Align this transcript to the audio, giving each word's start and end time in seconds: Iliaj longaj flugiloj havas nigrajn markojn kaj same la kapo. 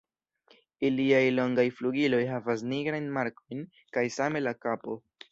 Iliaj 0.87 1.19
longaj 1.39 1.65
flugiloj 1.81 2.21
havas 2.29 2.63
nigrajn 2.71 3.11
markojn 3.17 3.61
kaj 3.99 4.05
same 4.17 4.43
la 4.47 4.55
kapo. 4.67 4.97